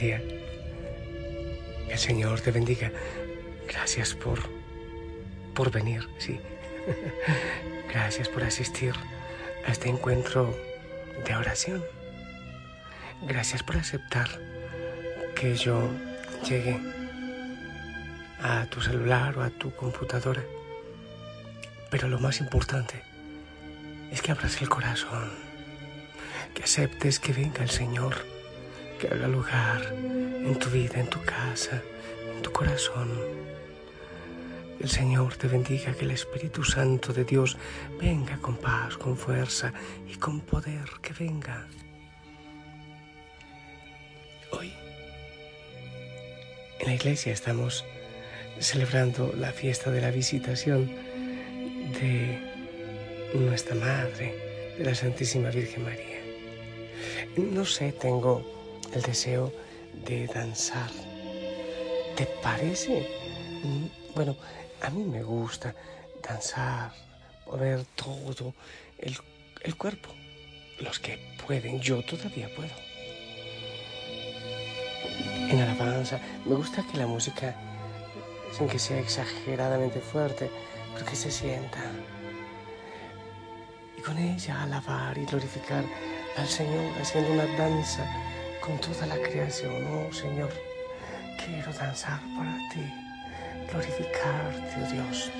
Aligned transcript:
Que 0.00 0.14
el 1.90 1.98
Señor 1.98 2.40
te 2.40 2.52
bendiga. 2.52 2.90
Gracias 3.68 4.14
por, 4.14 4.40
por 5.54 5.70
venir, 5.70 6.08
sí. 6.16 6.40
Gracias 7.92 8.26
por 8.30 8.42
asistir 8.42 8.94
a 9.66 9.72
este 9.72 9.90
encuentro 9.90 10.56
de 11.26 11.36
oración. 11.36 11.84
Gracias 13.28 13.62
por 13.62 13.76
aceptar 13.76 14.30
que 15.38 15.54
yo 15.54 15.90
llegue 16.48 16.80
a 18.40 18.64
tu 18.70 18.80
celular 18.80 19.36
o 19.36 19.42
a 19.42 19.50
tu 19.50 19.70
computadora. 19.76 20.42
Pero 21.90 22.08
lo 22.08 22.18
más 22.18 22.40
importante 22.40 23.02
es 24.10 24.22
que 24.22 24.32
abras 24.32 24.62
el 24.62 24.70
corazón, 24.70 25.30
que 26.54 26.62
aceptes 26.62 27.20
que 27.20 27.34
venga 27.34 27.62
el 27.62 27.68
Señor, 27.68 28.39
que 29.00 29.08
haga 29.08 29.28
lugar 29.28 29.80
en 29.94 30.58
tu 30.58 30.68
vida, 30.68 31.00
en 31.00 31.08
tu 31.08 31.20
casa, 31.22 31.82
en 32.36 32.42
tu 32.42 32.52
corazón. 32.52 33.08
El 34.78 34.90
Señor 34.90 35.36
te 35.36 35.48
bendiga, 35.48 35.94
que 35.94 36.04
el 36.04 36.10
Espíritu 36.10 36.62
Santo 36.62 37.12
de 37.14 37.24
Dios 37.24 37.56
venga 37.98 38.36
con 38.38 38.56
paz, 38.58 38.98
con 38.98 39.16
fuerza 39.16 39.72
y 40.06 40.16
con 40.16 40.40
poder, 40.40 40.84
que 41.00 41.14
venga. 41.14 41.66
Hoy 44.52 44.72
en 46.78 46.86
la 46.86 46.94
iglesia 46.94 47.32
estamos 47.32 47.84
celebrando 48.58 49.32
la 49.34 49.52
fiesta 49.52 49.90
de 49.90 50.02
la 50.02 50.10
visitación 50.10 50.90
de 52.00 52.38
nuestra 53.32 53.74
Madre, 53.76 54.74
de 54.76 54.84
la 54.84 54.94
Santísima 54.94 55.48
Virgen 55.48 55.84
María. 55.84 56.20
No 57.36 57.64
sé, 57.64 57.92
tengo 57.92 58.59
el 58.92 59.02
deseo 59.02 59.52
de 60.06 60.26
danzar. 60.26 60.90
¿Te 62.16 62.26
parece? 62.42 63.08
Mm, 63.62 64.14
bueno, 64.14 64.36
a 64.82 64.90
mí 64.90 65.04
me 65.04 65.22
gusta 65.22 65.74
danzar, 66.26 66.92
mover 67.46 67.84
todo 67.94 68.54
el, 68.98 69.16
el 69.62 69.76
cuerpo. 69.76 70.10
Los 70.80 70.98
que 70.98 71.18
pueden, 71.46 71.80
yo 71.80 72.02
todavía 72.04 72.48
puedo. 72.54 72.72
En 75.48 75.60
alabanza, 75.60 76.20
me 76.46 76.54
gusta 76.54 76.84
que 76.90 76.96
la 76.96 77.06
música, 77.06 77.54
sin 78.56 78.68
que 78.68 78.78
sea 78.78 78.98
exageradamente 78.98 80.00
fuerte, 80.00 80.50
pero 80.94 81.04
que 81.04 81.16
se 81.16 81.30
sienta. 81.30 81.80
Y 83.98 84.00
con 84.00 84.16
ella 84.16 84.62
alabar 84.62 85.18
y 85.18 85.26
glorificar 85.26 85.84
al 86.36 86.48
Señor 86.48 86.92
haciendo 87.00 87.32
una 87.32 87.44
danza 87.56 88.29
con 88.60 88.78
toda 88.78 89.06
la 89.06 89.16
creación. 89.16 89.72
Oh 89.86 90.12
Señor, 90.12 90.50
quiero 91.44 91.72
danzar 91.72 92.20
para 92.36 92.56
ti, 92.72 92.84
glorificarte, 93.70 94.74
oh 94.82 94.92
Dios. 94.92 95.30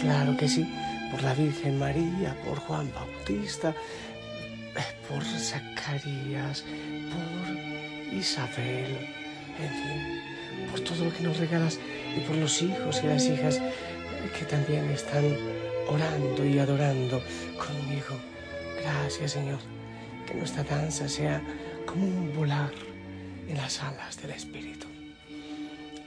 Claro 0.00 0.36
que 0.36 0.48
sí, 0.48 0.68
por 1.10 1.22
la 1.22 1.34
Virgen 1.34 1.78
María, 1.78 2.36
por 2.44 2.58
Juan 2.58 2.90
Bautista, 2.92 3.70
eh, 3.70 4.96
por 5.08 5.22
Zacarías, 5.24 6.64
por 7.12 8.14
Isabel, 8.14 9.08
en 9.58 9.70
fin, 9.70 10.70
por 10.70 10.80
todo 10.80 11.04
lo 11.04 11.14
que 11.14 11.22
nos 11.22 11.38
regalas 11.38 11.78
y 12.16 12.20
por 12.20 12.36
los 12.36 12.62
hijos 12.62 13.00
y 13.02 13.06
las 13.06 13.24
hijas 13.26 13.60
que 14.38 14.44
también 14.44 14.90
están 14.90 15.24
orando 15.88 16.44
y 16.44 16.58
adorando 16.58 17.22
conmigo. 17.56 18.18
Gracias, 18.82 19.32
Señor. 19.32 19.58
Que 20.26 20.34
nuestra 20.34 20.62
danza 20.62 21.08
sea 21.08 21.40
como 21.88 22.04
un 22.04 22.34
volar 22.34 22.70
en 23.48 23.56
las 23.56 23.82
alas 23.82 24.20
del 24.20 24.32
Espíritu. 24.32 24.86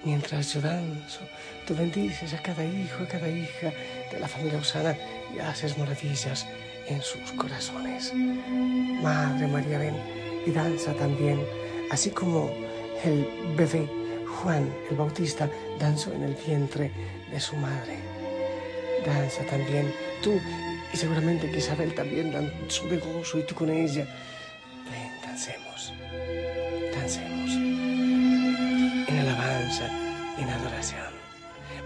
Mientras 0.04 0.54
yo 0.54 0.62
danzo, 0.62 1.22
tú 1.66 1.76
bendices 1.76 2.34
a 2.34 2.42
cada 2.42 2.64
hijo, 2.64 3.04
a 3.04 3.08
cada 3.08 3.28
hija 3.28 3.72
de 4.12 4.20
la 4.20 4.28
familia 4.28 4.60
Osana 4.60 4.96
y 5.36 5.40
haces 5.40 5.78
maravillas 5.78 6.46
en 6.88 7.02
sus 7.02 7.32
corazones. 7.32 8.14
Madre 8.14 9.48
María, 9.48 9.80
ven 9.80 9.96
y 10.46 10.52
danza 10.52 10.94
también, 10.94 11.44
así 11.90 12.12
como 12.12 12.52
el 13.04 13.28
bebé 13.56 13.90
Juan 14.28 14.72
el 14.90 14.98
Bautista 14.98 15.50
danzó 15.80 16.14
en 16.14 16.24
el 16.24 16.36
vientre 16.36 16.92
de 17.32 17.40
su 17.40 17.56
madre. 17.56 17.98
Danza 19.06 19.44
también 19.46 19.92
tú 20.22 20.40
y 20.94 20.98
seguramente 20.98 21.50
que 21.50 21.58
Isabel 21.58 21.96
también 21.96 22.32
danzó 22.32 22.88
de 22.88 22.98
gozo 22.98 23.40
y 23.40 23.44
tú 23.44 23.56
con 23.56 23.70
ella. 23.72 24.08
Dancemos, 25.32 25.94
dancemos 26.94 27.52
en 29.08 29.18
alabanza, 29.18 29.88
en 30.38 30.50
adoración. 30.50 31.08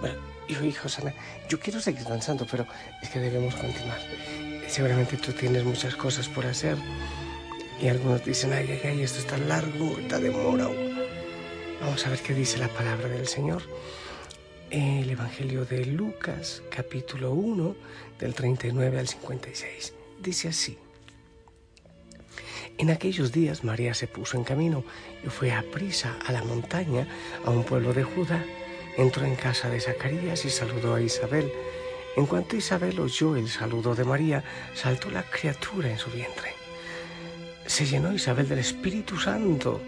Bueno, 0.01 0.15
hijo, 0.47 0.65
hijo, 0.65 0.89
Sana, 0.89 1.13
yo 1.47 1.59
quiero 1.59 1.79
seguir 1.79 2.05
danzando, 2.05 2.47
pero 2.49 2.65
es 3.03 3.09
que 3.09 3.19
debemos 3.19 3.53
continuar. 3.53 3.99
Seguramente 4.67 5.17
tú 5.17 5.31
tienes 5.31 5.63
muchas 5.63 5.95
cosas 5.95 6.27
por 6.27 6.47
hacer 6.47 6.75
y 7.79 7.87
algunos 7.87 8.25
dicen, 8.25 8.51
ay, 8.51 8.67
ay, 8.67 8.81
ay, 8.83 9.03
esto 9.03 9.19
está 9.19 9.37
largo, 9.37 9.95
está 9.99 10.17
demorado. 10.17 10.73
Vamos 11.81 12.03
a 12.03 12.09
ver 12.09 12.21
qué 12.21 12.33
dice 12.33 12.57
la 12.57 12.69
palabra 12.69 13.09
del 13.09 13.27
Señor. 13.27 13.61
El 14.71 15.07
Evangelio 15.07 15.65
de 15.65 15.85
Lucas, 15.85 16.63
capítulo 16.71 17.33
1, 17.33 17.75
del 18.17 18.33
39 18.33 18.97
al 18.97 19.07
56. 19.07 19.93
Dice 20.19 20.47
así. 20.47 20.79
En 22.77 22.89
aquellos 22.89 23.31
días 23.31 23.63
María 23.63 23.93
se 23.93 24.07
puso 24.07 24.35
en 24.35 24.43
camino 24.43 24.83
y 25.25 25.29
fue 25.29 25.53
a 25.53 25.63
prisa 25.63 26.17
a 26.25 26.33
la 26.33 26.43
montaña, 26.43 27.07
a 27.45 27.49
un 27.49 27.63
pueblo 27.63 27.93
de 27.93 28.03
Judá. 28.03 28.43
Entró 28.97 29.25
en 29.25 29.35
casa 29.35 29.69
de 29.69 29.79
Zacarías 29.79 30.43
y 30.43 30.49
saludó 30.49 30.95
a 30.95 31.01
Isabel. 31.01 31.49
En 32.17 32.25
cuanto 32.25 32.57
Isabel 32.57 32.99
oyó 32.99 33.37
el 33.37 33.47
saludo 33.47 33.95
de 33.95 34.03
María, 34.03 34.43
saltó 34.73 35.09
la 35.09 35.23
criatura 35.23 35.89
en 35.89 35.97
su 35.97 36.09
vientre. 36.11 36.53
Se 37.65 37.85
llenó 37.85 38.13
Isabel 38.13 38.47
del 38.47 38.59
Espíritu 38.59 39.17
Santo 39.17 39.81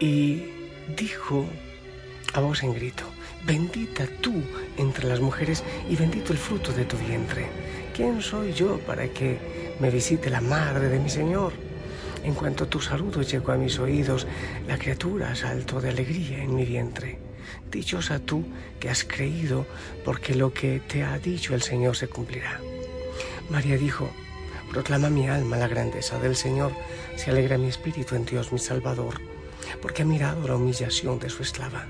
y 0.00 0.44
dijo 0.96 1.46
a 2.34 2.40
voz 2.40 2.62
en 2.64 2.74
grito, 2.74 3.04
bendita 3.46 4.06
tú 4.20 4.34
entre 4.76 5.06
las 5.06 5.20
mujeres 5.20 5.62
y 5.88 5.94
bendito 5.94 6.32
el 6.32 6.38
fruto 6.38 6.72
de 6.72 6.84
tu 6.84 6.96
vientre. 6.98 7.46
¿Quién 7.94 8.20
soy 8.20 8.52
yo 8.52 8.78
para 8.80 9.08
que 9.08 9.38
me 9.80 9.90
visite 9.90 10.28
la 10.28 10.40
madre 10.40 10.88
de 10.88 10.98
mi 10.98 11.08
Señor? 11.08 11.67
En 12.28 12.34
cuanto 12.34 12.68
tu 12.68 12.78
saludo 12.78 13.22
llegó 13.22 13.52
a 13.52 13.56
mis 13.56 13.78
oídos, 13.78 14.26
la 14.66 14.76
criatura 14.76 15.34
saltó 15.34 15.80
de 15.80 15.88
alegría 15.88 16.42
en 16.42 16.54
mi 16.54 16.66
vientre. 16.66 17.18
Dichosa 17.70 18.18
tú 18.18 18.44
que 18.78 18.90
has 18.90 19.02
creído, 19.02 19.64
porque 20.04 20.34
lo 20.34 20.52
que 20.52 20.80
te 20.80 21.04
ha 21.04 21.18
dicho 21.18 21.54
el 21.54 21.62
Señor 21.62 21.96
se 21.96 22.08
cumplirá. 22.08 22.60
María 23.48 23.78
dijo, 23.78 24.10
proclama 24.70 25.08
mi 25.08 25.26
alma 25.26 25.56
la 25.56 25.68
grandeza 25.68 26.18
del 26.18 26.36
Señor, 26.36 26.72
se 27.16 27.30
alegra 27.30 27.56
mi 27.56 27.68
espíritu 27.68 28.14
en 28.14 28.26
Dios 28.26 28.52
mi 28.52 28.58
Salvador 28.58 29.18
porque 29.80 30.02
ha 30.02 30.06
mirado 30.06 30.46
la 30.46 30.56
humillación 30.56 31.18
de 31.18 31.30
su 31.30 31.42
esclava. 31.42 31.86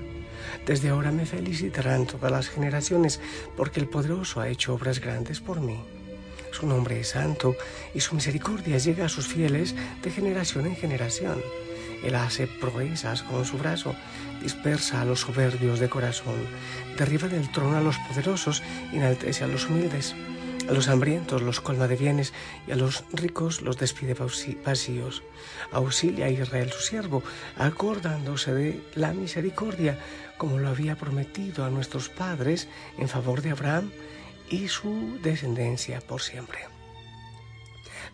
Desde 0.65 0.89
ahora 0.89 1.11
me 1.11 1.25
felicitarán 1.25 2.05
todas 2.05 2.31
las 2.31 2.49
generaciones, 2.49 3.19
porque 3.55 3.79
el 3.79 3.87
poderoso 3.87 4.39
ha 4.39 4.49
hecho 4.49 4.73
obras 4.73 4.99
grandes 4.99 5.39
por 5.39 5.59
mí. 5.59 5.83
Su 6.59 6.67
nombre 6.67 6.99
es 6.99 7.09
santo 7.09 7.55
y 7.93 8.01
su 8.01 8.15
misericordia 8.15 8.77
llega 8.79 9.05
a 9.05 9.09
sus 9.09 9.27
fieles 9.27 9.75
de 10.03 10.11
generación 10.11 10.65
en 10.65 10.75
generación. 10.75 11.41
Él 12.03 12.15
hace 12.15 12.47
proezas 12.47 13.23
con 13.23 13.45
su 13.45 13.57
brazo, 13.57 13.95
dispersa 14.41 15.01
a 15.01 15.05
los 15.05 15.21
soberbios 15.21 15.79
de 15.79 15.87
corazón, 15.87 16.35
derriba 16.97 17.29
del 17.29 17.49
trono 17.49 17.77
a 17.77 17.81
los 17.81 17.97
poderosos 17.99 18.61
y 18.91 18.97
enaltece 18.97 19.45
a 19.45 19.47
los 19.47 19.69
humildes. 19.69 20.15
A 20.67 20.73
los 20.73 20.89
hambrientos 20.89 21.41
los 21.41 21.61
colma 21.61 21.87
de 21.87 21.95
bienes 21.95 22.33
y 22.67 22.73
a 22.73 22.75
los 22.75 23.05
ricos 23.13 23.61
los 23.61 23.77
despide 23.77 24.15
vacíos. 24.65 25.23
Auxilia 25.71 26.25
a 26.25 26.29
Israel 26.29 26.71
su 26.71 26.81
siervo, 26.81 27.23
acordándose 27.57 28.53
de 28.53 28.81
la 28.95 29.13
misericordia, 29.13 29.97
como 30.37 30.59
lo 30.59 30.67
había 30.67 30.97
prometido 30.97 31.63
a 31.63 31.69
nuestros 31.69 32.09
padres 32.09 32.67
en 32.97 33.07
favor 33.07 33.41
de 33.41 33.51
Abraham 33.51 33.91
y 34.49 34.67
su 34.67 35.19
descendencia 35.21 36.01
por 36.01 36.21
siempre. 36.21 36.59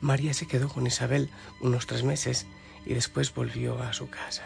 María 0.01 0.33
se 0.33 0.47
quedó 0.47 0.69
con 0.69 0.85
Isabel 0.85 1.29
unos 1.61 1.87
tres 1.87 2.03
meses 2.03 2.45
y 2.85 2.93
después 2.93 3.33
volvió 3.33 3.81
a 3.81 3.93
su 3.93 4.09
casa. 4.09 4.43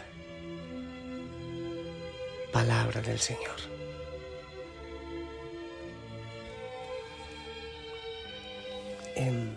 Palabra 2.52 3.00
del 3.00 3.18
Señor. 3.18 3.56
Em, 9.16 9.50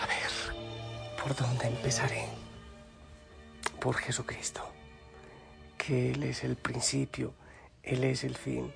a 0.00 0.06
ver, 0.06 1.20
¿por 1.22 1.36
dónde 1.36 1.66
empezaré? 1.66 2.24
Por 3.80 3.96
Jesucristo, 3.96 4.62
que 5.76 6.12
Él 6.12 6.22
es 6.22 6.44
el 6.44 6.56
principio, 6.56 7.34
Él 7.82 8.04
es 8.04 8.24
el 8.24 8.36
fin, 8.36 8.72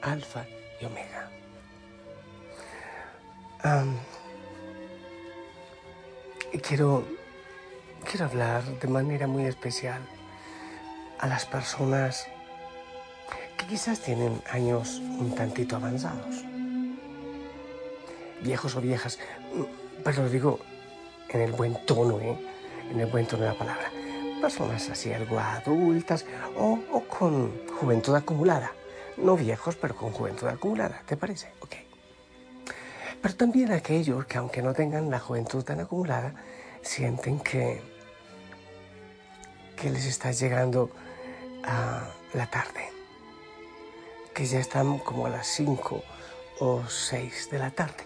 alfa 0.00 0.46
omega. 0.86 1.30
quiero 6.66 7.04
quiero 8.10 8.26
hablar 8.26 8.62
de 8.78 8.88
manera 8.88 9.26
muy 9.26 9.44
especial 9.46 10.00
a 11.18 11.26
las 11.26 11.46
personas 11.46 12.26
que 13.56 13.66
quizás 13.66 14.00
tienen 14.00 14.42
años 14.50 15.00
un 15.18 15.34
tantito 15.34 15.76
avanzados. 15.76 16.44
Viejos 18.42 18.76
o 18.76 18.80
viejas, 18.80 19.18
pero 20.04 20.22
lo 20.22 20.28
digo 20.28 20.60
en 21.30 21.40
el 21.40 21.52
buen 21.52 21.74
tono, 21.86 22.20
¿eh? 22.20 22.38
en 22.90 23.00
el 23.00 23.06
buen 23.06 23.26
tono 23.26 23.44
de 23.44 23.48
la 23.48 23.58
palabra. 23.58 23.90
Personas 24.40 24.90
así 24.90 25.12
algo 25.12 25.38
adultas 25.38 26.26
o 26.56 27.04
con 27.08 27.66
juventud 27.80 28.14
acumulada. 28.14 28.72
No 29.16 29.36
viejos, 29.36 29.76
pero 29.76 29.96
con 29.96 30.12
juventud 30.12 30.48
acumulada, 30.48 31.02
¿te 31.06 31.16
parece? 31.16 31.52
Ok. 31.60 31.74
Pero 33.22 33.36
también 33.36 33.72
aquellos 33.72 34.26
que 34.26 34.38
aunque 34.38 34.60
no 34.60 34.74
tengan 34.74 35.10
la 35.10 35.18
juventud 35.18 35.62
tan 35.62 35.80
acumulada, 35.80 36.34
sienten 36.82 37.40
que, 37.40 37.80
que 39.76 39.90
les 39.90 40.04
está 40.06 40.32
llegando 40.32 40.90
a 41.62 42.08
la 42.34 42.50
tarde, 42.50 42.90
que 44.34 44.44
ya 44.44 44.58
están 44.58 44.98
como 44.98 45.26
a 45.26 45.30
las 45.30 45.46
5 45.46 46.02
o 46.60 46.86
6 46.86 47.50
de 47.50 47.58
la 47.58 47.70
tarde. 47.70 48.04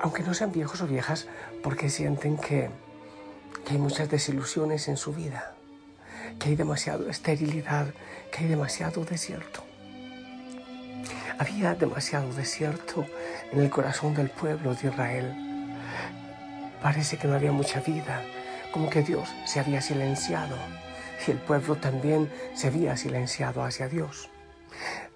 Aunque 0.00 0.22
no 0.22 0.34
sean 0.34 0.52
viejos 0.52 0.80
o 0.82 0.86
viejas, 0.86 1.26
porque 1.62 1.90
sienten 1.90 2.36
que, 2.36 2.70
que 3.64 3.72
hay 3.72 3.78
muchas 3.78 4.10
desilusiones 4.10 4.88
en 4.88 4.96
su 4.96 5.12
vida, 5.12 5.54
que 6.40 6.48
hay 6.48 6.56
demasiada 6.56 7.08
esterilidad, 7.08 7.86
que 8.32 8.38
hay 8.38 8.48
demasiado 8.48 9.04
desierto. 9.04 9.62
Había 11.38 11.74
demasiado 11.74 12.32
desierto 12.32 13.06
en 13.52 13.60
el 13.60 13.70
corazón 13.70 14.14
del 14.14 14.30
pueblo 14.30 14.74
de 14.74 14.88
Israel. 14.88 15.34
Parece 16.82 17.18
que 17.18 17.28
no 17.28 17.34
había 17.34 17.52
mucha 17.52 17.80
vida, 17.80 18.22
como 18.72 18.90
que 18.90 19.02
Dios 19.02 19.28
se 19.44 19.60
había 19.60 19.80
silenciado 19.80 20.56
y 21.26 21.30
el 21.30 21.38
pueblo 21.38 21.76
también 21.76 22.30
se 22.54 22.68
había 22.68 22.96
silenciado 22.96 23.62
hacia 23.62 23.88
Dios. 23.88 24.30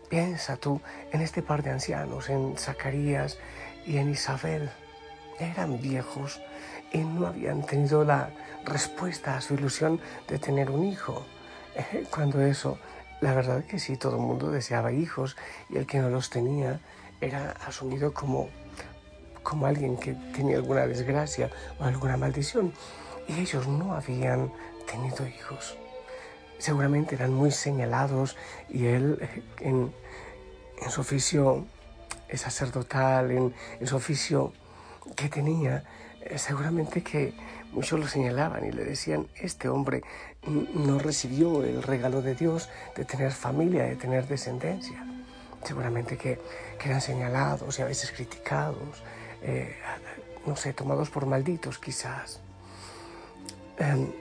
Piensa 0.08 0.56
tú 0.56 0.80
en 1.12 1.22
este 1.22 1.42
par 1.42 1.62
de 1.62 1.70
ancianos, 1.70 2.28
en 2.28 2.56
Zacarías 2.58 3.38
y 3.86 3.96
en 3.96 4.10
Isabel. 4.10 4.70
Eran 5.38 5.80
viejos 5.80 6.40
y 6.94 6.98
no 6.98 7.26
habían 7.26 7.66
tenido 7.66 8.04
la 8.04 8.30
respuesta 8.64 9.36
a 9.36 9.40
su 9.40 9.54
ilusión 9.54 10.00
de 10.28 10.38
tener 10.38 10.70
un 10.70 10.84
hijo. 10.84 11.26
Cuando 12.10 12.40
eso 12.40 12.78
la 13.20 13.34
verdad 13.34 13.64
que 13.64 13.78
sí, 13.78 13.96
todo 13.96 14.16
el 14.16 14.22
mundo 14.22 14.50
deseaba 14.50 14.92
hijos 14.92 15.36
y 15.70 15.76
el 15.76 15.86
que 15.86 15.98
no 15.98 16.08
los 16.08 16.30
tenía 16.30 16.80
era 17.20 17.52
asumido 17.66 18.12
como, 18.12 18.48
como 19.42 19.66
alguien 19.66 19.96
que 19.96 20.12
tenía 20.34 20.56
alguna 20.56 20.86
desgracia 20.86 21.50
o 21.80 21.84
alguna 21.84 22.16
maldición. 22.16 22.72
Y 23.26 23.40
ellos 23.40 23.66
no 23.66 23.94
habían 23.94 24.52
tenido 24.86 25.26
hijos. 25.26 25.76
Seguramente 26.58 27.14
eran 27.14 27.32
muy 27.32 27.50
señalados 27.50 28.36
y 28.68 28.86
él 28.86 29.26
en, 29.60 29.92
su 30.90 31.00
oficio 31.00 31.64
sacerdotal, 32.34 33.30
en, 33.30 33.54
en 33.80 33.86
su 33.86 33.96
oficio 33.96 34.52
que 35.16 35.28
tenía, 35.28 35.76
eh, 35.78 35.82
seguramente 36.36 37.02
que 37.02 37.34
Muchos 37.74 37.98
lo 37.98 38.06
señalaban 38.06 38.64
y 38.64 38.70
le 38.70 38.84
decían, 38.84 39.26
este 39.34 39.68
hombre 39.68 40.04
no 40.46 41.00
recibió 41.00 41.64
el 41.64 41.82
regalo 41.82 42.22
de 42.22 42.36
Dios 42.36 42.68
de 42.94 43.04
tener 43.04 43.32
familia, 43.32 43.82
de 43.82 43.96
tener 43.96 44.28
descendencia. 44.28 45.04
Seguramente 45.64 46.16
que, 46.16 46.40
eran 46.84 47.00
señalados 47.00 47.78
y 47.78 47.82
a 47.82 47.86
veces 47.86 48.12
criticados, 48.12 49.02
eh, 49.42 49.74
no 50.46 50.54
sé, 50.54 50.72
tomados 50.72 51.10
por 51.10 51.26
malditos 51.26 51.78
quizás. 51.78 52.40
Em, 53.78 54.12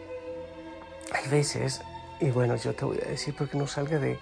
hay 1.11 1.29
veces, 1.29 1.81
y 2.21 2.31
bueno, 2.31 2.55
yo 2.55 2.73
te 2.73 2.85
voy 2.85 2.99
a 3.05 3.09
decir 3.09 3.35
porque 3.37 3.57
no 3.57 3.67
salga 3.67 3.99
de, 3.99 4.17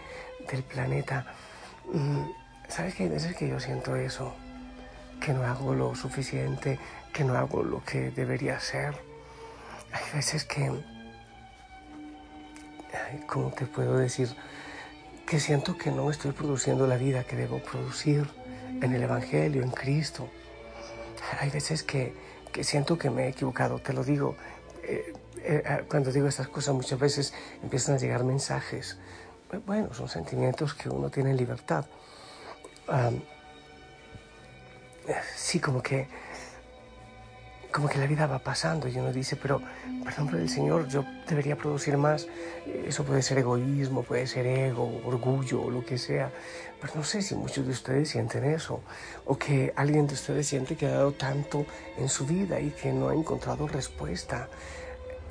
del 0.51 0.63
planeta, 0.63 1.33
mm, 1.93 2.23
¿sabes 2.67 2.95
que 2.95 3.03
hay 3.03 3.09
veces 3.09 3.35
que 3.35 3.47
yo 3.47 3.59
siento 3.59 3.95
eso? 3.95 4.33
Que 5.21 5.33
no 5.33 5.43
hago 5.43 5.75
lo 5.75 5.93
suficiente, 5.93 6.79
que 7.13 7.23
no 7.23 7.35
hago 7.35 7.63
lo 7.63 7.83
que 7.83 8.11
debería 8.11 8.57
hacer 8.57 9.11
hay 9.91 10.03
veces 10.13 10.45
que, 10.45 10.71
¿cómo 13.27 13.51
te 13.51 13.65
puedo 13.65 13.97
decir? 13.97 14.29
Que 15.25 15.39
siento 15.39 15.77
que 15.77 15.91
no 15.91 16.09
estoy 16.09 16.31
produciendo 16.31 16.87
la 16.87 16.97
vida 16.97 17.23
que 17.23 17.35
debo 17.35 17.59
producir 17.59 18.27
en 18.81 18.93
el 18.93 19.03
Evangelio, 19.03 19.63
en 19.63 19.71
Cristo. 19.71 20.29
Hay 21.39 21.49
veces 21.49 21.83
que, 21.83 22.13
siento 22.61 22.97
que 22.97 23.09
me 23.09 23.25
he 23.25 23.29
equivocado, 23.29 23.79
te 23.79 23.93
lo 23.93 24.03
digo. 24.03 24.35
Eh, 24.83 25.13
eh, 25.43 25.85
cuando 25.89 26.11
digo 26.11 26.27
estas 26.27 26.47
cosas 26.47 26.73
muchas 26.73 26.99
veces 26.99 27.33
empiezan 27.61 27.95
a 27.95 27.97
llegar 27.97 28.23
mensajes. 28.23 28.97
Bueno, 29.65 29.93
son 29.93 30.07
sentimientos 30.07 30.73
que 30.73 30.89
uno 30.89 31.09
tiene 31.09 31.31
en 31.31 31.37
libertad. 31.37 31.85
sí, 35.35 35.59
como 35.59 35.81
que 35.81 36.07
como 37.71 37.87
que 37.87 37.97
la 37.97 38.07
vida 38.07 38.27
va 38.27 38.39
pasando 38.39 38.87
y 38.87 38.97
uno 38.97 39.11
dice, 39.11 39.35
pero 39.35 39.61
por 39.99 40.11
ejemplo 40.11 40.37
del 40.37 40.49
Señor 40.49 40.87
yo 40.87 41.05
debería 41.27 41.55
producir 41.55 41.97
más. 41.97 42.27
Eso 42.85 43.03
puede 43.03 43.21
ser 43.21 43.37
egoísmo, 43.39 44.03
puede 44.03 44.27
ser 44.27 44.45
ego, 44.45 45.01
orgullo 45.05 45.69
lo 45.69 45.85
que 45.85 45.97
sea. 45.97 46.31
Pero 46.79 46.93
no 46.95 47.03
sé 47.03 47.21
si 47.21 47.35
muchos 47.35 47.65
de 47.65 47.71
ustedes 47.71 48.09
sienten 48.09 48.43
eso 48.43 48.81
o 49.25 49.37
que 49.37 49.73
alguien 49.75 50.07
de 50.07 50.13
ustedes 50.13 50.47
siente 50.47 50.75
que 50.75 50.87
ha 50.87 50.91
dado 50.91 51.13
tanto 51.13 51.65
en 51.97 52.09
su 52.09 52.25
vida 52.25 52.59
y 52.59 52.71
que 52.71 52.91
no 52.91 53.09
ha 53.09 53.15
encontrado 53.15 53.67
respuesta. 53.67 54.49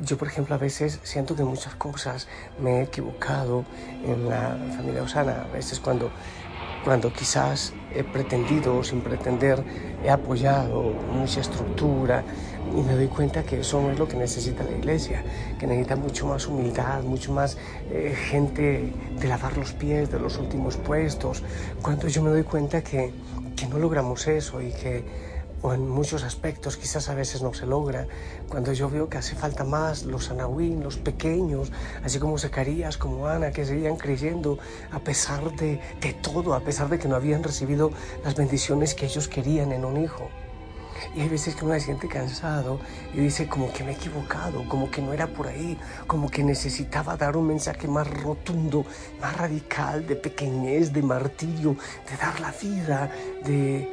Yo, 0.01 0.17
por 0.17 0.29
ejemplo, 0.29 0.55
a 0.55 0.59
veces 0.59 0.99
siento 1.03 1.37
que 1.37 1.45
muchas 1.45 1.75
cosas 1.75 2.27
me 2.59 2.79
he 2.79 2.83
equivocado 2.85 3.67
en 4.03 4.31
la 4.31 4.57
familia 4.77 5.03
Osana. 5.03 5.43
A 5.43 5.49
veces 5.49 5.79
cuando 5.79 6.11
cuando 6.85 7.13
quizás 7.13 7.73
he 7.95 8.05
pretendido 8.05 8.77
o 8.77 8.85
sin 8.85 9.01
pretender 9.01 9.63
he 10.05 10.11
apoyado 10.11 10.95
mucha 11.13 11.41
estructura 11.41 12.25
y 12.77 12.83
me 12.83 12.95
doy 12.95 13.09
cuenta 13.09 13.43
que 13.43 13.61
eso 13.61 13.81
no 13.81 13.91
es 13.91 13.99
lo 13.99 14.07
que 14.07 14.17
necesita 14.17 14.63
la 14.65 14.71
iglesia, 14.71 15.25
que 15.59 15.67
necesita 15.67 15.97
mucho 15.97 16.27
más 16.27 16.47
humildad, 16.47 17.03
mucho 17.03 17.33
más 17.33 17.59
eh, 17.91 18.15
gente 18.17 18.93
de 19.19 19.29
lavar 19.29 19.57
los 19.57 19.73
pies 19.73 20.11
de 20.11 20.21
los 20.21 20.39
últimos 20.39 20.77
puestos. 20.77 21.43
Cuando 21.83 22.07
yo 22.09 22.23
me 22.23 22.31
doy 22.31 22.45
cuenta 22.45 22.83
que, 22.83 23.13
que 23.57 23.67
no 23.67 23.79
logramos 23.79 24.27
eso 24.29 24.63
y 24.63 24.71
que 24.73 25.30
o 25.63 25.75
en 25.75 25.89
muchos 25.89 26.23
aspectos 26.23 26.77
quizás 26.77 27.09
a 27.09 27.15
veces 27.15 27.43
no 27.43 27.53
se 27.55 27.67
logra. 27.67 28.07
Cuando 28.49 28.73
yo 28.73 28.89
veo 28.89 29.09
que 29.09 29.19
hace 29.19 29.35
falta 29.35 29.65
más 29.65 30.05
los 30.05 30.31
anahuín, 30.31 30.83
los 30.83 30.97
pequeños, 30.97 31.71
así 32.03 32.19
como 32.19 32.39
Zacarías, 32.39 32.97
como 32.97 33.29
Ana, 33.29 33.51
que 33.51 33.65
seguían 33.65 33.97
creyendo 33.97 34.59
a 34.91 35.01
pesar 35.01 35.51
de, 35.57 35.81
de 36.01 36.13
todo, 36.15 36.55
a 36.55 36.61
pesar 36.61 36.89
de 36.89 36.99
que 36.99 37.09
no 37.09 37.17
habían 37.17 37.43
recibido 37.43 37.91
las 38.25 38.35
bendiciones 38.35 38.95
que 38.95 39.07
ellos 39.07 39.29
querían 39.29 39.73
en 39.73 39.85
un 39.85 40.03
hijo. 40.03 40.29
Y 41.15 41.23
hay 41.23 41.29
veces 41.29 41.55
que 41.55 41.65
uno 41.65 41.75
se 41.75 41.81
siente 41.81 42.09
cansado 42.09 42.79
y 43.15 43.21
dice 43.21 43.49
como 43.49 43.73
que 43.73 43.85
me 43.85 43.93
he 43.93 43.95
equivocado, 43.95 44.69
como 44.69 44.91
que 44.91 45.03
no 45.03 45.13
era 45.13 45.27
por 45.27 45.49
ahí, 45.49 45.79
como 46.07 46.29
que 46.29 46.45
necesitaba 46.45 47.17
dar 47.17 47.37
un 47.37 47.47
mensaje 47.47 47.89
más 47.89 48.07
rotundo, 48.09 48.85
más 49.21 49.37
radical, 49.37 50.07
de 50.07 50.17
pequeñez, 50.17 50.93
de 50.93 51.03
martirio, 51.03 51.77
de 52.11 52.17
dar 52.17 52.39
la 52.41 52.53
vida, 52.53 53.11
de, 53.45 53.93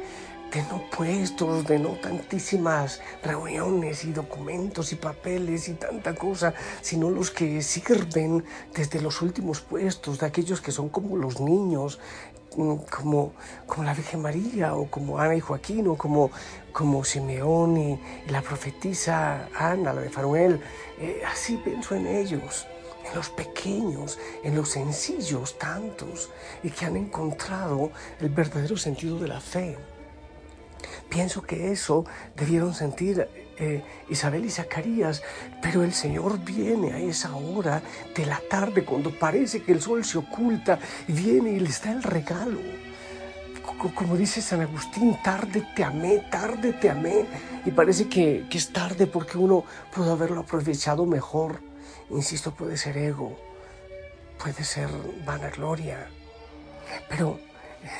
de 0.52 0.62
no 0.62 0.82
puestos, 0.90 1.66
de 1.66 1.78
no 1.78 1.90
tantísimas 1.90 3.00
reuniones 3.22 4.04
y 4.04 4.12
documentos 4.12 4.92
y 4.92 4.96
papeles 4.96 5.68
y 5.68 5.74
tanta 5.74 6.14
cosa, 6.14 6.54
sino 6.80 7.10
los 7.10 7.30
que 7.30 7.60
sirven 7.62 8.44
desde 8.74 9.00
los 9.00 9.20
últimos 9.20 9.60
puestos, 9.60 10.18
de 10.18 10.26
aquellos 10.26 10.60
que 10.60 10.72
son 10.72 10.88
como 10.88 11.16
los 11.16 11.40
niños, 11.40 11.98
mm, 12.56 12.76
como, 12.90 13.34
como 13.66 13.84
la 13.84 13.94
Virgen 13.94 14.22
María 14.22 14.74
o 14.74 14.90
como 14.90 15.18
Ana 15.18 15.36
y 15.36 15.40
Joaquín 15.40 15.86
o 15.88 15.96
como, 15.96 16.30
como 16.72 17.04
Simeón 17.04 17.76
y, 17.76 18.00
la 18.28 18.40
profetisa 18.40 19.48
Ana, 19.54 19.92
la 19.92 20.00
de 20.00 20.10
Fanuel. 20.10 20.60
Eh, 20.98 21.22
así 21.30 21.56
pienso 21.62 21.94
en 21.94 22.06
ellos 22.06 22.66
en 23.08 23.14
los 23.14 23.30
pequeños, 23.30 24.18
en 24.42 24.54
los 24.54 24.70
sencillos 24.70 25.58
tantos, 25.58 26.30
y 26.62 26.70
que 26.70 26.84
han 26.84 26.96
encontrado 26.96 27.90
el 28.20 28.28
verdadero 28.28 28.76
sentido 28.76 29.18
de 29.18 29.28
la 29.28 29.40
fe. 29.40 29.78
Pienso 31.08 31.42
que 31.42 31.72
eso 31.72 32.04
debieron 32.36 32.74
sentir 32.74 33.28
eh, 33.58 33.82
Isabel 34.08 34.44
y 34.44 34.50
Zacarías, 34.50 35.22
pero 35.60 35.82
el 35.82 35.92
Señor 35.92 36.38
viene 36.38 36.92
a 36.92 36.98
esa 36.98 37.34
hora 37.34 37.82
de 38.14 38.26
la 38.26 38.40
tarde 38.48 38.84
cuando 38.84 39.10
parece 39.10 39.62
que 39.62 39.72
el 39.72 39.80
sol 39.80 40.04
se 40.04 40.18
oculta 40.18 40.78
y 41.08 41.12
viene 41.12 41.50
y 41.52 41.60
les 41.60 41.82
da 41.82 41.92
el 41.92 42.02
regalo. 42.02 42.58
Como 43.94 44.16
dice 44.16 44.40
San 44.40 44.60
Agustín, 44.60 45.16
tarde 45.22 45.64
te 45.76 45.84
amé, 45.84 46.26
tarde 46.30 46.72
te 46.72 46.90
amé. 46.90 47.26
Y 47.64 47.70
parece 47.70 48.08
que, 48.08 48.46
que 48.48 48.58
es 48.58 48.72
tarde 48.72 49.06
porque 49.06 49.38
uno 49.38 49.64
pudo 49.94 50.12
haberlo 50.12 50.40
aprovechado 50.40 51.04
mejor. 51.04 51.60
Insisto, 52.10 52.52
puede 52.52 52.76
ser 52.76 52.96
ego, 52.96 53.38
puede 54.42 54.64
ser 54.64 54.88
vanagloria. 55.24 56.08
Pero 57.08 57.38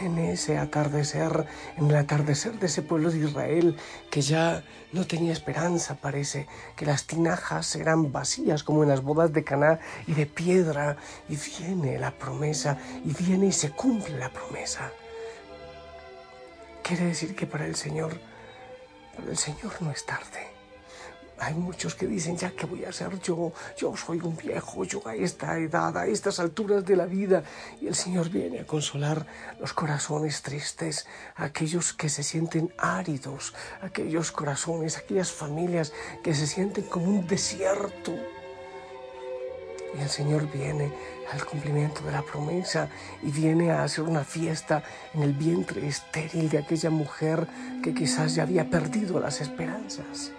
en 0.01 0.19
ese 0.19 0.59
atardecer, 0.59 1.47
en 1.77 1.91
el 1.91 1.97
atardecer 1.97 2.59
de 2.59 2.67
ese 2.67 2.83
pueblo 2.83 3.11
de 3.11 3.19
Israel 3.19 3.77
que 4.11 4.21
ya 4.21 4.65
no 4.93 5.07
tenía 5.07 5.33
esperanza, 5.33 5.97
parece, 5.97 6.47
que 6.77 6.87
las 6.87 7.07
tinajas 7.07 7.75
eran 7.77 8.13
vacías 8.13 8.63
como 8.63 8.83
en 8.83 8.89
las 8.89 9.03
bodas 9.03 9.33
de 9.33 9.45
Caná 9.45 9.81
y 10.07 10.15
de 10.15 10.27
piedra, 10.27 10.97
y 11.29 11.37
viene 11.37 11.99
la 11.99 12.11
promesa, 12.11 12.79
y 13.05 13.13
viene 13.13 13.47
y 13.47 13.53
se 13.53 13.71
cumple 13.71 14.19
la 14.19 14.31
promesa. 14.31 14.91
Quiere 16.83 17.05
decir 17.05 17.35
que 17.37 17.47
para 17.47 17.67
el 17.67 17.77
Señor, 17.77 18.19
para 19.17 19.31
el 19.31 19.37
Señor 19.37 19.73
no 19.81 19.91
es 19.91 20.07
tarde. 20.07 20.58
Hay 21.41 21.55
muchos 21.55 21.95
que 21.95 22.07
dicen, 22.07 22.37
ya 22.37 22.51
que 22.51 22.67
voy 22.67 22.85
a 22.85 22.89
hacer 22.89 23.21
yo, 23.21 23.53
yo 23.77 23.97
soy 23.97 24.19
un 24.21 24.37
viejo, 24.37 24.83
yo 24.85 25.07
a 25.07 25.15
esta 25.15 25.57
edad, 25.59 25.97
a 25.97 26.07
estas 26.07 26.41
alturas 26.41 26.85
de 26.85 26.97
la 26.97 27.07
vida. 27.07 27.45
Y 27.81 27.87
el 27.87 27.95
Señor 27.95 28.29
viene 28.29 28.61
a 28.61 28.67
consolar 28.67 29.25
los 29.61 29.73
corazones 29.73 30.43
tristes, 30.43 31.07
aquellos 31.37 31.93
que 31.93 32.09
se 32.09 32.25
sienten 32.25 32.73
áridos, 32.77 33.55
aquellos 33.83 34.33
corazones, 34.33 34.97
aquellas 34.97 35.31
familias 35.31 35.93
que 36.25 36.35
se 36.35 36.47
sienten 36.47 36.85
como 36.85 37.07
un 37.07 37.27
desierto. 37.27 38.17
Y 39.97 40.01
el 40.01 40.09
Señor 40.09 40.51
viene 40.51 40.93
al 41.33 41.45
cumplimiento 41.45 42.03
de 42.03 42.13
la 42.13 42.23
promesa 42.23 42.89
y 43.23 43.31
viene 43.31 43.71
a 43.71 43.85
hacer 43.85 44.05
una 44.05 44.25
fiesta 44.25 44.83
en 45.15 45.23
el 45.23 45.35
vientre 45.35 45.87
estéril 45.87 46.49
de 46.51 46.59
aquella 46.59 46.91
mujer 46.91 47.47
que 47.83 47.95
quizás 47.95 48.35
ya 48.35 48.43
había 48.43 48.69
perdido 48.69 49.21
las 49.21 49.41
esperanzas. 49.41 50.33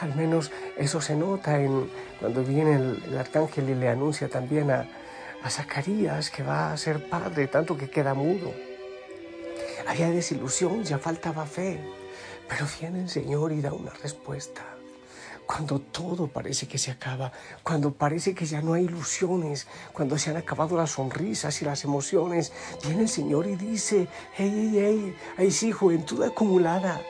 Al 0.00 0.14
menos 0.14 0.52
eso 0.76 1.00
se 1.00 1.16
nota 1.16 1.60
en 1.60 1.90
cuando 2.20 2.44
viene 2.44 2.74
el, 2.74 3.18
arcángel 3.18 3.68
y 3.70 3.74
le 3.74 3.88
anuncia 3.88 4.28
también 4.28 4.70
a, 4.70 4.88
a 5.42 5.50
Zacarías 5.50 6.30
que 6.30 6.42
va 6.42 6.72
a 6.72 6.76
ser 6.76 7.08
padre, 7.08 7.48
tanto 7.48 7.76
que 7.76 7.90
queda 7.90 8.14
mudo. 8.14 8.52
Había 9.86 10.10
desilusión, 10.10 10.84
ya 10.84 10.98
faltaba 10.98 11.46
fe, 11.46 11.80
pero 12.48 12.66
viene 12.78 13.02
el 13.02 13.08
Señor 13.08 13.52
y 13.52 13.60
da 13.60 13.72
una 13.72 13.90
respuesta. 13.90 14.62
Cuando 15.46 15.80
todo 15.80 16.26
parece 16.26 16.68
que 16.68 16.76
se 16.76 16.90
acaba, 16.90 17.32
cuando 17.62 17.92
parece 17.92 18.34
que 18.34 18.44
ya 18.44 18.60
no 18.60 18.74
hay 18.74 18.84
ilusiones, 18.84 19.66
cuando 19.94 20.18
se 20.18 20.30
han 20.30 20.36
acabado 20.36 20.76
las 20.76 20.90
sonrisas 20.90 21.62
y 21.62 21.64
las 21.64 21.84
emociones, 21.84 22.52
viene 22.84 23.02
el 23.02 23.08
Señor 23.08 23.46
y 23.46 23.56
dice, 23.56 24.08
hey, 24.36 24.70
hey, 24.74 24.78
hey, 24.78 25.16
hay 25.38 25.50
sí, 25.50 25.72
juventud 25.72 26.22
acumulada, 26.22 27.00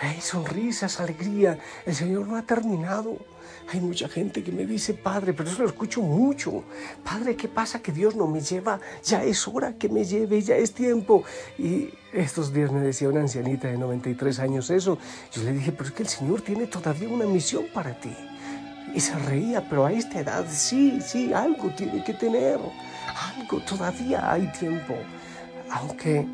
hay 0.00 0.20
sonrisas, 0.20 1.00
alegría. 1.00 1.58
El 1.84 1.94
Señor 1.94 2.26
no 2.26 2.36
ha 2.36 2.42
terminado. 2.42 3.18
Hay 3.70 3.80
mucha 3.80 4.08
gente 4.08 4.42
que 4.42 4.52
me 4.52 4.64
dice, 4.64 4.94
Padre, 4.94 5.34
pero 5.34 5.50
eso 5.50 5.62
lo 5.62 5.68
escucho 5.68 6.00
mucho. 6.00 6.64
Padre, 7.04 7.36
¿qué 7.36 7.48
pasa 7.48 7.82
que 7.82 7.92
Dios 7.92 8.16
no 8.16 8.26
me 8.26 8.40
lleva? 8.40 8.80
Ya 9.04 9.22
es 9.22 9.46
hora 9.46 9.74
que 9.74 9.88
me 9.88 10.04
lleve, 10.04 10.40
ya 10.40 10.56
es 10.56 10.72
tiempo. 10.72 11.24
Y 11.58 11.90
estos 12.12 12.52
días 12.52 12.72
me 12.72 12.80
decía 12.80 13.08
una 13.08 13.20
ancianita 13.20 13.68
de 13.68 13.76
93 13.76 14.38
años 14.38 14.70
eso. 14.70 14.98
Yo 15.32 15.42
le 15.42 15.52
dije, 15.52 15.72
pero 15.72 15.88
es 15.88 15.94
que 15.94 16.02
el 16.02 16.08
Señor 16.08 16.40
tiene 16.40 16.66
todavía 16.66 17.08
una 17.08 17.26
misión 17.26 17.66
para 17.74 17.98
ti. 17.98 18.14
Y 18.94 19.00
se 19.00 19.14
reía, 19.18 19.68
pero 19.68 19.84
a 19.84 19.92
esta 19.92 20.20
edad 20.20 20.46
sí, 20.48 21.00
sí, 21.02 21.32
algo 21.32 21.68
tiene 21.70 22.02
que 22.02 22.14
tener. 22.14 22.58
Algo, 23.36 23.60
todavía 23.60 24.32
hay 24.32 24.50
tiempo. 24.52 24.94
Aunque 25.70 26.26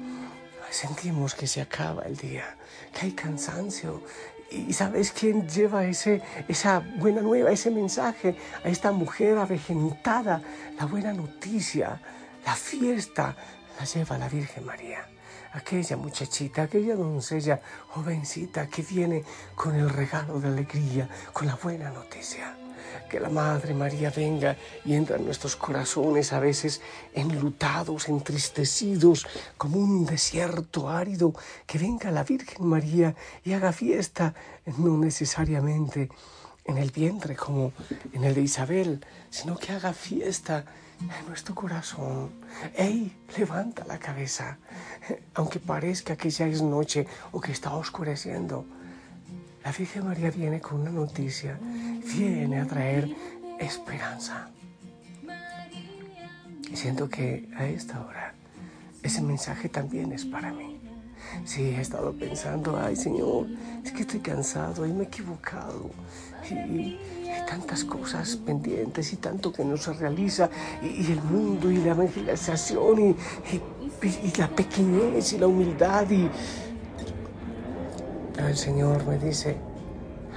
sentimos 0.75 1.35
que 1.35 1.47
se 1.47 1.61
acaba 1.61 2.03
el 2.03 2.17
día, 2.17 2.57
que 2.93 3.07
hay 3.07 3.13
cansancio. 3.13 4.03
¿Y 4.51 4.73
sabes 4.73 5.13
quién 5.13 5.49
lleva 5.49 5.85
ese, 5.85 6.23
esa 6.49 6.81
buena 6.99 7.23
nueva, 7.23 7.51
ese 7.51 7.71
mensaje 7.71 8.37
a 8.65 8.69
esta 8.69 8.93
mujer 8.93 9.39
avejentada? 9.39 10.43
La 10.79 10.87
buena 10.87 11.13
noticia, 11.13 12.01
la 12.45 12.55
fiesta, 12.55 13.37
la 13.79 13.85
lleva 13.85 14.19
la 14.19 14.29
Virgen 14.29 14.65
María. 14.65 15.07
Aquella 15.53 15.97
muchachita, 15.97 16.63
aquella 16.63 16.97
doncella 16.97 17.61
jovencita 17.89 18.69
que 18.69 18.83
viene 18.83 19.25
con 19.55 19.75
el 19.75 19.89
regalo 19.89 20.41
de 20.41 20.49
alegría, 20.49 21.09
con 21.33 21.47
la 21.47 21.55
buena 21.55 21.91
noticia 21.91 22.57
que 23.09 23.21
la 23.21 23.29
Madre 23.29 23.75
María 23.75 24.11
venga 24.11 24.57
y 24.85 24.95
entra 24.95 25.17
en 25.17 25.25
nuestros 25.25 25.57
corazones 25.57 26.33
a 26.33 26.41
veces 26.41 26.81
enlutados, 27.15 28.09
entristecidos, 28.09 29.27
como 29.57 29.79
un 29.79 30.07
desierto 30.07 30.89
árido, 30.89 31.35
que 31.67 31.79
venga 31.79 32.11
la 32.11 32.25
Virgen 32.25 32.67
María 32.67 33.15
y 33.45 33.53
haga 33.53 33.73
fiesta, 33.73 34.35
no 34.79 34.97
necesariamente 34.97 36.09
en 36.65 36.79
el 36.79 36.91
vientre 36.91 37.37
como 37.37 37.73
en 38.13 38.25
el 38.25 38.35
de 38.35 38.43
Isabel, 38.43 39.05
sino 39.31 39.57
que 39.57 39.73
haga 39.73 39.93
fiesta 39.93 40.65
en 41.01 41.27
nuestro 41.29 41.55
corazón. 41.55 42.31
¡Ey! 42.77 43.15
Levanta 43.37 43.85
la 43.85 43.99
cabeza, 43.99 44.59
aunque 45.35 45.59
parezca 45.59 46.17
que 46.17 46.31
ya 46.31 46.47
es 46.47 46.63
noche 46.63 47.07
o 47.33 47.41
que 47.41 47.53
está 47.53 47.75
oscureciendo. 47.75 48.65
La 49.65 49.73
Virgen 49.73 50.07
María 50.07 50.31
viene 50.31 50.61
con 50.61 50.83
una 50.83 50.91
noticia 50.91 51.59
viene 52.19 52.61
a 52.61 52.67
traer 52.67 53.09
esperanza. 53.59 54.51
Y 56.71 56.77
siento 56.77 57.09
que 57.09 57.49
a 57.57 57.67
esta 57.67 58.05
hora 58.05 58.35
ese 59.03 59.23
mensaje 59.23 59.69
también 59.69 60.13
es 60.13 60.25
para 60.27 60.53
mí. 60.53 60.81
Sí, 61.45 61.63
he 61.63 61.81
estado 61.81 62.13
pensando, 62.13 62.79
ay 62.79 62.95
Señor, 62.95 63.47
es 63.83 63.93
que 63.93 64.03
estoy 64.03 64.21
cansado 64.21 64.87
y 64.87 64.93
me 64.93 65.05
he 65.05 65.07
equivocado. 65.07 65.91
Y, 66.51 66.99
hay 67.25 67.47
tantas 67.49 67.85
cosas 67.85 68.37
pendientes 68.37 69.13
y 69.13 69.17
tanto 69.17 69.53
que 69.53 69.65
no 69.65 69.77
se 69.77 69.93
realiza. 69.95 70.51
Y, 70.83 71.11
el 71.11 71.23
mundo 71.23 71.71
y 71.71 71.79
la 71.79 71.93
evangelización 71.93 73.01
y, 73.01 73.17
y, 74.03 74.33
la 74.37 74.49
pequeñez 74.49 75.33
y 75.33 75.39
la 75.39 75.47
humildad. 75.47 76.11
Y 76.11 76.31
el 78.39 78.57
Señor 78.57 79.07
me 79.07 79.19
dice, 79.19 79.57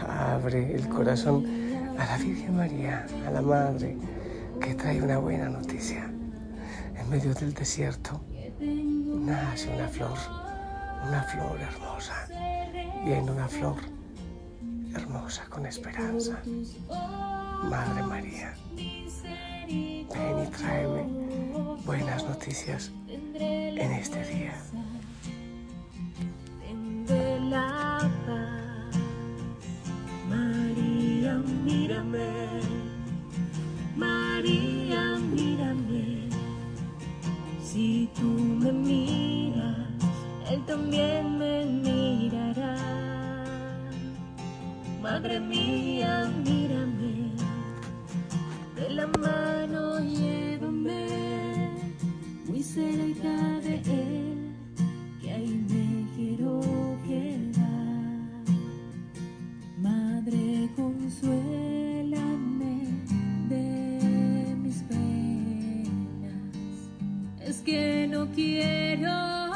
abre 0.07 0.75
el 0.75 0.87
corazón 0.87 1.45
a 1.97 2.05
la 2.05 2.17
Virgen 2.17 2.55
María, 2.55 3.05
a 3.25 3.31
la 3.31 3.41
Madre, 3.41 3.97
que 4.61 4.75
trae 4.75 5.01
una 5.01 5.17
buena 5.17 5.49
noticia. 5.49 6.09
En 6.95 7.09
medio 7.09 7.33
del 7.33 7.53
desierto 7.53 8.21
nace 8.59 9.69
una 9.73 9.87
flor, 9.87 10.17
una 11.07 11.23
flor 11.23 11.59
hermosa, 11.59 12.27
viene 13.03 13.31
una 13.31 13.47
flor 13.47 13.77
hermosa 14.95 15.45
con 15.49 15.65
esperanza. 15.65 16.39
Madre 17.63 18.03
María, 18.03 18.53
ven 18.75 19.67
y 19.67 20.05
tráeme 20.55 21.03
buenas 21.85 22.23
noticias 22.23 22.91
en 23.09 23.91
este 23.91 24.23
día. 24.25 24.53
que 67.61 68.07
no 68.09 68.27
quiero. 68.27 69.46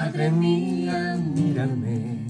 Madre 0.00 0.30
mía, 0.30 1.18
mírame, 1.34 2.26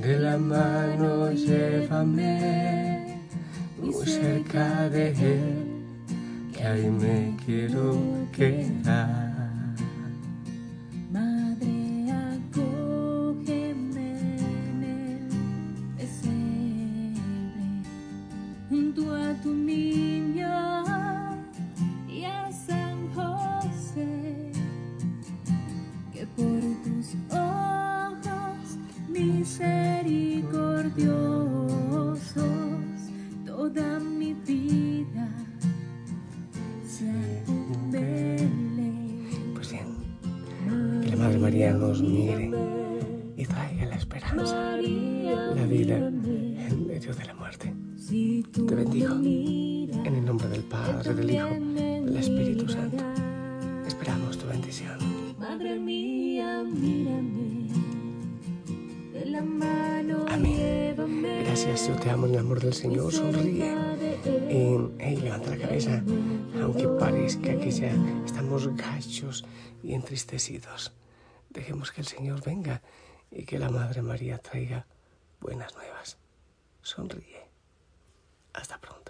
de 0.00 0.18
la 0.18 0.38
mano 0.38 1.30
llévame, 1.32 3.18
muy 3.80 4.06
cerca 4.06 4.88
de 4.88 5.10
Él, 5.10 5.66
que 6.52 6.64
ahí 6.64 6.90
me 6.90 7.36
quiero 7.44 7.98
quedar. 8.32 9.19
Padre, 51.02 51.14
del 51.14 51.30
Hijo, 51.30 51.48
del 51.48 52.16
Espíritu 52.18 52.68
Santo. 52.68 53.02
Esperamos 53.86 54.36
tu 54.36 54.46
bendición. 54.46 54.98
Madre 55.38 55.78
mía, 55.78 56.62
mírame, 56.62 57.70
de 59.14 59.24
la 59.24 59.40
mano 59.40 60.26
Amén. 60.28 60.94
Gracias, 61.46 61.88
yo 61.88 61.96
te 61.96 62.10
amo 62.10 62.26
en 62.26 62.34
el 62.34 62.40
amor 62.40 62.60
del 62.60 62.74
Señor. 62.74 63.14
Sonríe. 63.14 63.74
Y, 64.50 64.76
hey, 64.98 65.16
levanta 65.22 65.56
la 65.56 65.56
cabeza, 65.56 66.04
aunque 66.60 66.86
parezca 66.86 67.58
que 67.58 67.70
ya 67.70 67.94
estamos 68.26 68.68
gachos 68.76 69.46
y 69.82 69.94
entristecidos. 69.94 70.92
Dejemos 71.48 71.92
que 71.92 72.02
el 72.02 72.08
Señor 72.08 72.44
venga 72.44 72.82
y 73.30 73.44
que 73.46 73.58
la 73.58 73.70
Madre 73.70 74.02
María 74.02 74.36
traiga 74.36 74.84
buenas 75.40 75.74
nuevas. 75.74 76.18
Sonríe. 76.82 77.48
Hasta 78.52 78.78
pronto. 78.78 79.09